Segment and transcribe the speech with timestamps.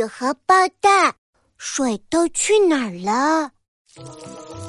[0.00, 1.14] 雨荷包蛋，
[1.58, 3.50] 水都去哪儿了？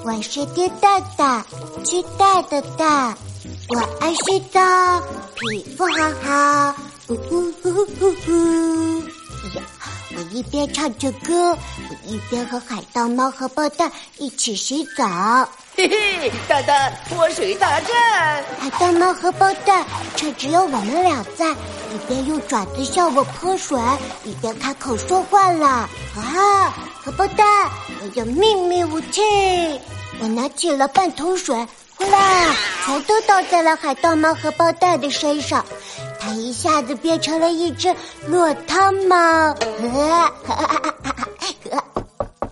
[0.04, 1.46] 我是滴蛋蛋，
[1.86, 3.18] 鸡蛋的蛋，
[3.70, 4.60] 我爱洗澡，
[5.38, 6.76] 皮肤好好。
[7.08, 7.70] 呜呜呜
[8.02, 9.04] 呜呜！
[9.50, 9.64] 呀，
[10.16, 11.52] 我一边唱着歌，
[11.90, 15.48] 我一边和海盗猫和包蛋一起洗澡。
[15.76, 18.44] 嘿嘿，蛋蛋泼水大战！
[18.60, 23.80] 海盗猫和包蛋，趁只有我们俩在，一边用爪子向我泼水，
[24.26, 25.66] 一边开口说话了。
[26.16, 26.74] 啊，
[27.04, 27.48] 荷包蛋，
[28.02, 29.22] 我有秘密武器！
[30.20, 31.56] 我拿起了半桶水，
[31.96, 32.54] 呼啦，
[32.86, 35.66] 全都倒在了海盗猫和包蛋的身上，
[36.22, 37.94] 它一下子变成了一只
[38.28, 39.56] 落汤猫。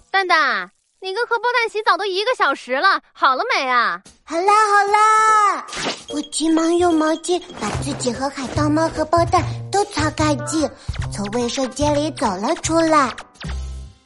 [0.09, 0.71] 蛋蛋。
[1.01, 4.01] 你跟荷包蛋洗澡都一个小时了，好了没啊？
[4.25, 5.65] 好啦好啦，
[6.09, 10.69] 我急忙用毛巾把自己和海盗猫荷包蛋都擦干净，
[11.09, 13.15] 从卫生间里走了出来。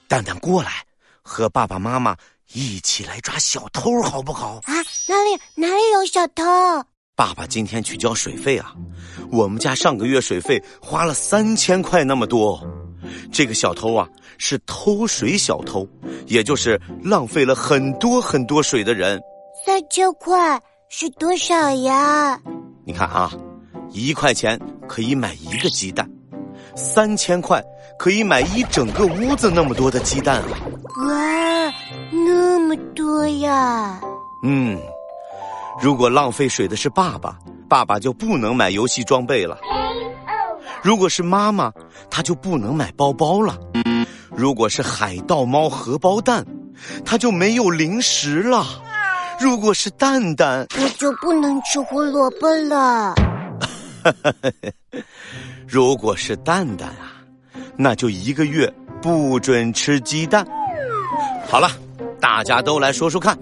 [0.08, 0.86] 蛋蛋过来，
[1.23, 2.16] 和爸爸妈妈
[2.53, 4.61] 一起来抓小偷，好不好？
[4.66, 4.73] 啊，
[5.08, 6.44] 哪里哪里有小偷？
[7.16, 8.73] 爸爸今天去交水费啊，
[9.31, 12.59] 我们家上个月水费花了三千块那么多。
[13.31, 14.08] 这个小偷啊，
[14.39, 15.88] 是偷水小偷，
[16.25, 19.22] 也就是浪费了很多很多水的人。
[19.64, 22.39] 三千块是多少呀？
[22.83, 23.31] 你看啊，
[23.92, 26.09] 一块钱可以买一个鸡蛋，
[26.75, 27.64] 三千块
[28.00, 30.58] 可以买一整个屋子那么多的鸡蛋啊！
[31.05, 31.73] 哇，
[32.11, 34.02] 那么多呀！
[34.44, 34.80] 嗯，
[35.81, 39.57] 如果浪费水的是爸爸，爸爸就不能买游戏装备了。
[40.81, 41.71] 如果是妈妈，
[42.09, 43.55] 她就不能买包包了；
[44.35, 46.45] 如果是海盗猫荷包蛋，
[47.03, 48.63] 它就没有零食了；
[49.39, 53.15] 如果是蛋蛋，我就不能吃胡萝卜了。
[55.67, 57.23] 如果是蛋蛋啊，
[57.75, 58.71] 那就一个月
[59.02, 60.45] 不准吃鸡蛋。
[61.47, 61.69] 好了，
[62.19, 63.37] 大家都来说说看，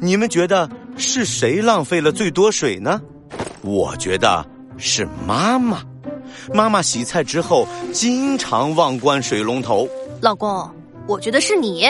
[0.00, 0.68] 你们觉得
[0.98, 3.00] 是谁浪费了最多水呢？
[3.62, 4.44] 我觉得
[4.76, 5.80] 是妈妈。
[6.52, 9.88] 妈妈洗菜之后经常忘关水龙头。
[10.20, 10.68] 老公，
[11.06, 11.88] 我觉得是你，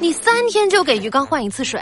[0.00, 1.80] 你三天就给鱼缸换一次水，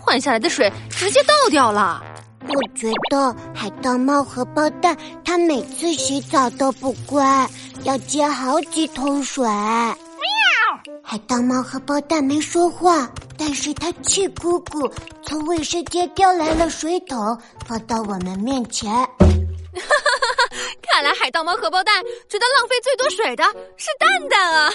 [0.00, 2.02] 换下来的水直接倒掉了。
[2.46, 7.48] 我觉得海盗猫和包蛋，它每次洗澡都不乖，
[7.82, 9.44] 要接好几桶水。
[9.44, 10.94] 喵！
[11.02, 13.10] 海盗猫和包蛋没说话，
[13.46, 14.90] 但是他气鼓鼓，
[15.22, 18.90] 从卫生间叼来了水桶，放到我们面前。
[20.80, 23.44] 看来海盗猫荷包蛋觉得浪费最多水的
[23.76, 24.72] 是蛋蛋啊！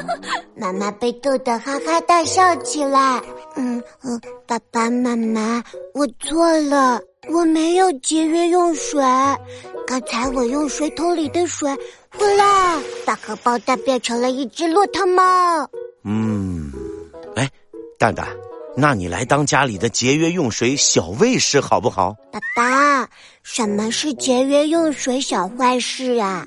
[0.56, 3.22] 妈妈被逗得哈哈大笑起来。
[3.54, 5.62] 嗯嗯，爸爸妈妈，
[5.92, 6.98] 我错了，
[7.28, 8.98] 我没有节约用水。
[9.86, 11.70] 刚才我用水桶里的水，
[12.16, 15.22] 呼啦，把荷包蛋变成了一只落汤猫。
[16.04, 16.72] 嗯，
[17.34, 17.50] 哎，
[17.98, 18.26] 蛋蛋。
[18.78, 22.14] 那你来当家里的节约用水小卫士好不好？
[22.30, 23.08] 爸爸，
[23.42, 26.46] 什么是节约用水小坏事啊？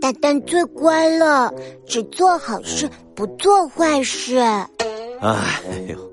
[0.00, 1.52] 蛋蛋最乖了，
[1.86, 4.38] 只做好事不做坏事。
[4.38, 6.12] 哎呦，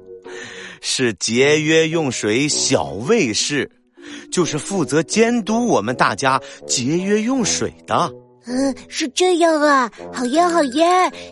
[0.82, 3.70] 是节约用水小卫士，
[4.32, 8.12] 就是负责监督我们大家节约用水的。
[8.48, 10.86] 嗯，是这样啊，好耶好耶！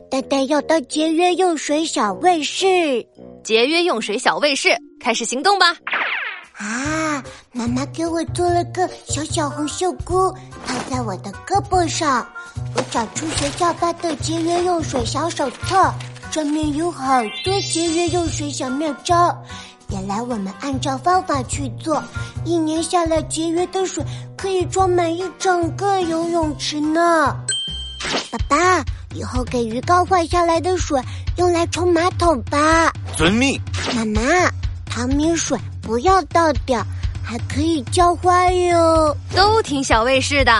[0.09, 3.05] 蛋蛋要当节约用水小卫士，
[3.43, 5.75] 节约用水小卫士，开始行动吧！
[6.53, 7.21] 啊，
[7.51, 10.31] 妈妈给我做了个小小红袖箍，
[10.65, 12.25] 套在我的胳膊上。
[12.75, 15.93] 我找出学校发的节约用水小手册，
[16.31, 19.37] 上面有好多节约用水小妙招。
[19.89, 22.01] 原来我们按照方法去做，
[22.45, 24.01] 一年下来节约的水
[24.37, 27.35] 可以装满一整个游泳池呢。
[28.31, 31.01] 爸爸，以后给鱼缸换下来的水
[31.37, 32.91] 用来冲马桶吧。
[33.15, 33.59] 遵命。
[33.95, 34.21] 妈妈，
[34.85, 36.85] 糖米水不要倒掉，
[37.23, 39.15] 还可以浇花哟。
[39.35, 40.51] 都听小卫士的。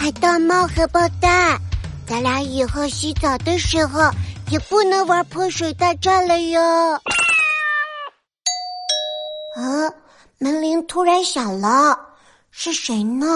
[0.00, 1.60] 海盗猫荷包蛋，
[2.06, 4.10] 咱俩以后洗澡的时候
[4.50, 6.60] 也不能玩泼水大战了哟。
[9.56, 9.90] 啊！
[10.38, 11.98] 门铃突然响了，
[12.50, 13.26] 是谁呢？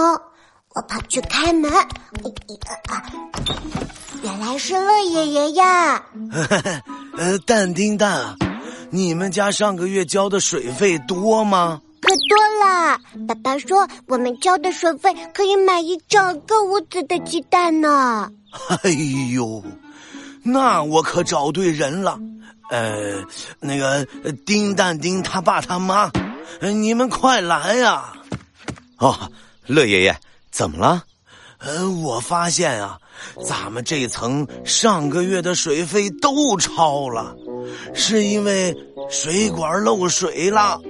[0.74, 1.72] 我跑去开门，
[4.22, 6.02] 原来是乐爷爷呀！
[7.16, 8.36] 呃，蛋丁蛋，
[8.90, 11.80] 你们家上个月交的水费多吗？
[12.00, 12.98] 可多啦，
[13.28, 18.30] 爸爸说我们交的水费可以买一整个屋子的鸡蛋呢。
[18.82, 18.90] 哎
[19.32, 19.62] 呦，
[20.42, 22.18] 那我可找对人了。
[22.70, 23.22] 呃，
[23.58, 24.06] 那个
[24.46, 26.10] 丁蛋丁他爸他妈，
[26.60, 28.12] 你们快来呀！
[28.98, 29.30] 哦，
[29.66, 30.16] 乐爷爷，
[30.50, 31.02] 怎么了？
[31.58, 32.98] 呃，我发现啊，
[33.46, 37.34] 咱们这层上个月的水费都超了，
[37.94, 38.76] 是因为
[39.10, 40.80] 水管漏水了。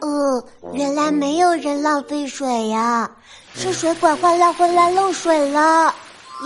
[0.00, 3.10] 哦，原来没有人浪费水呀，
[3.54, 5.94] 是水管坏了回来漏水了。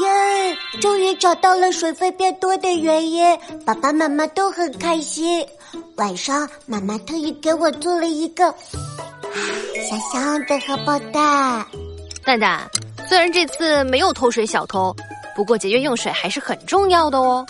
[0.00, 0.56] 耶！
[0.80, 5.44] 终于找到了水费变多的原因，爸爸妈妈都很开心。
[5.96, 8.54] 晚上，妈妈特意给我做了一个
[9.88, 11.66] 香香的荷包蛋。
[12.24, 12.70] 蛋蛋，
[13.08, 14.94] 虽然这次没有偷水小偷，
[15.34, 17.46] 不过节约用水还是很重要的哦。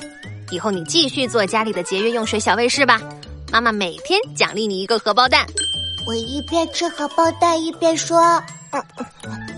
[0.50, 3.00] 以后你继续做家里的节约用水小卫士吧，
[3.52, 5.46] 妈妈每天奖励你一个荷包蛋。
[6.06, 8.20] 我一边吃荷包蛋一边说。
[8.72, 8.82] 嗯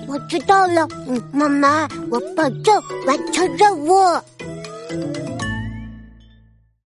[0.08, 3.94] 我知道了，嗯，妈妈，我保证完成任务。